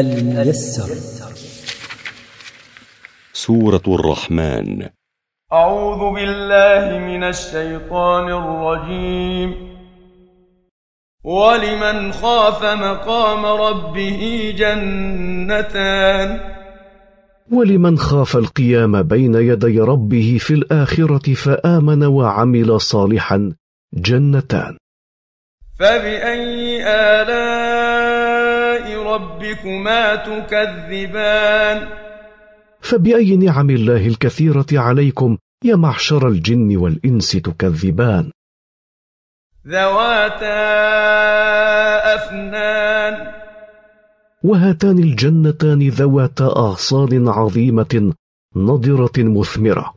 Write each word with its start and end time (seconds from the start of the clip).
الميسر. 0.00 0.88
سورة 3.32 3.82
الرحمن. 3.88 4.88
أعوذ 5.52 6.14
بالله 6.14 6.98
من 6.98 7.24
الشيطان 7.24 8.32
الرجيم. 8.32 9.74
ولمن 11.24 12.12
خاف 12.12 12.64
مقام 12.64 13.46
ربه 13.46 14.54
جنتان. 14.58 16.40
ولمن 17.52 17.98
خاف 17.98 18.36
القيام 18.36 19.02
بين 19.02 19.34
يدي 19.34 19.80
ربه 19.80 20.38
في 20.40 20.54
الآخرة 20.54 21.34
فآمن 21.34 22.04
وعمل 22.04 22.80
صالحا 22.80 23.52
جنتان. 23.94 24.76
فبأي 25.78 26.82
آلاء 26.86 27.53
ربكما 29.14 30.14
تكذبان. 30.14 31.88
فبأي 32.80 33.36
نعم 33.36 33.70
الله 33.70 34.06
الكثيرة 34.06 34.66
عليكم 34.72 35.38
يا 35.64 35.76
معشر 35.76 36.28
الجن 36.28 36.76
والإنس 36.76 37.32
تكذبان؟ 37.32 38.30
ذواتا 39.66 40.56
أفنان. 42.14 43.32
وهاتان 44.44 44.98
الجنتان 44.98 45.88
ذواتا 45.88 46.44
أغصان 46.44 47.28
عظيمة 47.28 48.12
نضرة 48.56 49.12
مثمرة. 49.18 49.94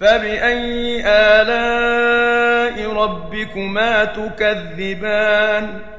فبأي 0.00 1.02
آلاء 1.06 2.92
ربكما 2.92 4.04
تكذبان؟ 4.04 5.93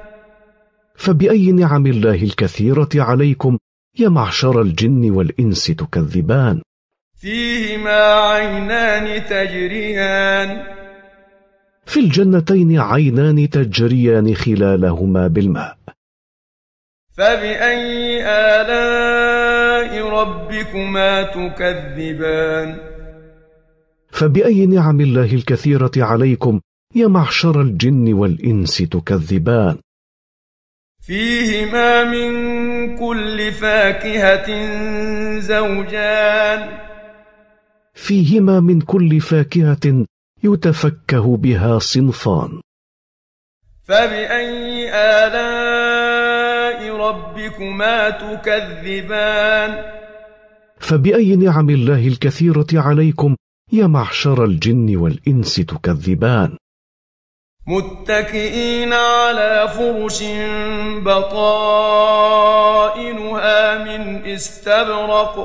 فبأي 0.96 1.52
نعم 1.52 1.88
الله 1.88 2.24
الكثيرة 2.24 2.90
عليكم 2.96 3.58
يا 4.00 4.10
معشر 4.10 4.62
الجن 4.62 5.12
والإنس 5.12 5.66
تكذبان؟ 5.66 6.62
فيهما 7.16 8.14
عينان 8.14 9.26
تجريان. 9.26 10.64
في 11.86 12.00
الجنتين 12.00 12.80
عينان 12.80 13.50
تجريان 13.50 14.36
خلالهما 14.36 15.28
بالماء. 15.28 15.78
فبأي 17.14 18.24
آلاء 18.24 20.08
ربكما 20.10 21.24
تكذبان؟ 21.24 22.78
فبأي 24.12 24.66
نعم 24.66 25.02
الله 25.02 25.34
الكثيرة 25.34 25.92
عليكم 25.98 26.62
يا 26.96 27.08
معشر 27.08 27.62
الجن 27.62 28.14
والإنس 28.14 28.78
تكذبان؟ 28.78 29.78
فيهما 31.06 32.04
من 32.04 32.98
كل 32.98 33.52
فاكهة 33.52 34.48
زوجان. 35.40 36.70
فيهما 37.94 38.60
من 38.60 38.82
كل 38.82 39.22
فاكهة 39.22 40.06
يتفكه 40.44 41.38
بها 41.38 41.80
صنفان. 41.80 42.62
فبأي 43.84 44.90
آلاء 44.94 46.96
ربكما 46.96 48.10
تكذبان؟ 48.10 49.86
فبأي 50.80 51.36
نعم 51.36 51.70
الله 51.70 52.08
الكثيرة 52.08 52.68
عليكم 52.74 53.36
يا 53.74 53.88
معشر 53.88 54.46
الجن 54.46 54.96
والإنس 54.96 55.56
تكذبان؟ 55.56 56.58
متكئين 57.68 58.94
على 58.94 59.68
فرش 59.78 60.24
بطائنها 61.06 62.38
من 63.78 64.26
استبرق 64.26 65.36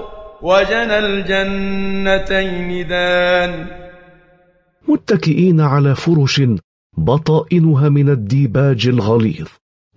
وجنى 0.43 0.99
الجنتين 0.99 2.89
دان. 2.89 3.67
متكئين 4.89 5.61
على 5.61 5.95
فرش 5.95 6.43
بطائنها 6.99 7.89
من 7.89 8.09
الديباج 8.09 8.89
الغليظ 8.89 9.49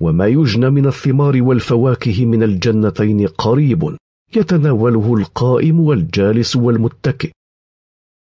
وما 0.01 0.27
يجنى 0.27 0.69
من 0.69 0.85
الثمار 0.85 1.41
والفواكه 1.41 2.25
من 2.25 2.43
الجنتين 2.43 3.27
قريب 3.27 3.97
يتناوله 4.35 5.13
القائم 5.13 5.79
والجالس 5.79 6.55
والمتكئ. 6.55 7.31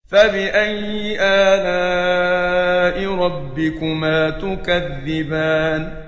فبأي 0.09 1.19
آلاء 2.85 3.15
ربكما 3.15 4.31
تكذبان. 4.31 6.05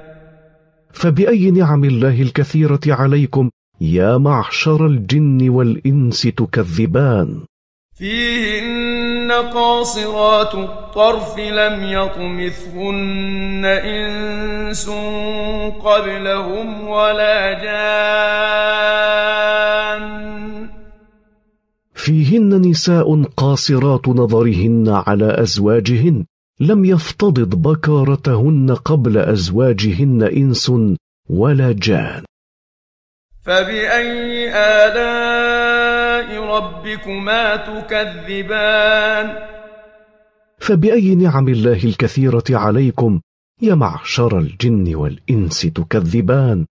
فبأي 0.92 1.50
نعم 1.50 1.84
الله 1.84 2.22
الكثيرة 2.22 2.80
عليكم؟ 2.86 3.50
يا 3.80 4.16
معشر 4.16 4.86
الجن 4.86 5.48
والإنس 5.48 6.22
تكذبان. 6.22 7.40
فيهن 7.94 9.32
قاصرات 9.32 10.54
الطرف 10.54 11.38
لم 11.38 11.84
يطمثهن 11.84 13.64
إنس 13.64 14.90
قبلهم 15.80 16.88
ولا 16.88 17.52
جان. 17.64 18.26
فيهن 21.94 22.70
نساء 22.70 23.22
قاصرات 23.22 24.08
نظرهن 24.08 24.88
على 24.88 25.42
أزواجهن. 25.42 26.24
لم 26.60 26.84
يفتضض 26.84 27.54
بكارتهن 27.54 28.74
قبل 28.74 29.18
أزواجهن 29.18 30.22
إنس 30.22 30.72
ولا 31.30 31.72
جان. 31.72 32.24
فبأي 33.42 34.50
آلاء 34.54 36.44
ربكما 36.44 37.56
تكذبان؟ 37.56 39.46
فبأي 40.58 41.14
نعم 41.14 41.48
الله 41.48 41.84
الكثيرة 41.84 42.44
عليكم 42.50 43.20
يا 43.62 43.74
معشر 43.74 44.38
الجن 44.38 44.94
والإنس 44.94 45.60
تكذبان؟ 45.60 46.66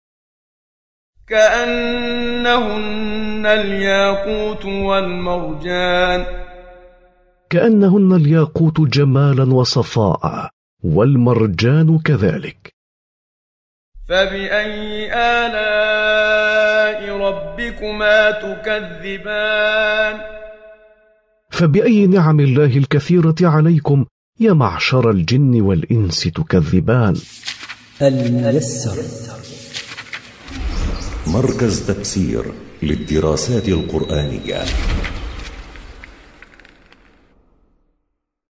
كأنهن 1.28 2.66
الياقوت 3.47 4.65
والمرجان. 4.65 6.45
كأنهن 7.54 8.12
الياقوت 8.12 8.81
جمالا 8.81 9.54
وصفاء 9.54 10.50
والمرجان 10.84 11.98
كذلك. 11.98 12.75
فبأي 14.09 15.12
آلاء 15.12 17.16
ربكما 17.16 18.31
تكذبان؟ 18.31 20.20
فبأي 21.50 22.06
نعم 22.06 22.41
الله 22.41 22.76
الكثيرة 22.76 23.34
عليكم 23.42 24.04
يا 24.41 24.53
معشر 24.53 25.10
الجن 25.10 25.60
والإنس 25.60 26.22
تكذبان. 26.22 27.16
الميسر. 28.03 29.03
مركز 31.26 31.86
تفسير 31.86 32.44
للدراسات 32.82 33.69
القرآنية. 33.69 34.65